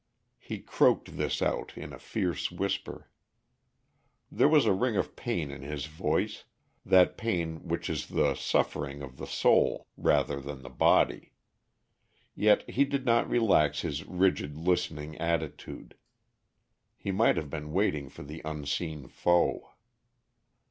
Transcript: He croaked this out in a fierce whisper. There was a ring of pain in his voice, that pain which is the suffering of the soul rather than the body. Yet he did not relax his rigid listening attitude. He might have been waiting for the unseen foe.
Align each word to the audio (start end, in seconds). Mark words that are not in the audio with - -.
He 0.39 0.57
croaked 0.57 1.15
this 1.15 1.43
out 1.43 1.77
in 1.77 1.93
a 1.93 1.99
fierce 1.99 2.49
whisper. 2.49 3.11
There 4.31 4.47
was 4.49 4.65
a 4.65 4.73
ring 4.73 4.97
of 4.97 5.15
pain 5.15 5.51
in 5.51 5.61
his 5.61 5.85
voice, 5.85 6.45
that 6.83 7.17
pain 7.17 7.67
which 7.67 7.87
is 7.87 8.07
the 8.07 8.33
suffering 8.33 9.03
of 9.03 9.17
the 9.17 9.27
soul 9.27 9.85
rather 9.95 10.41
than 10.41 10.63
the 10.63 10.71
body. 10.71 11.33
Yet 12.33 12.67
he 12.67 12.83
did 12.83 13.05
not 13.05 13.29
relax 13.29 13.81
his 13.81 14.03
rigid 14.03 14.57
listening 14.57 15.17
attitude. 15.19 15.93
He 16.97 17.11
might 17.11 17.37
have 17.37 17.51
been 17.51 17.71
waiting 17.71 18.09
for 18.09 18.23
the 18.23 18.41
unseen 18.43 19.07
foe. 19.07 19.69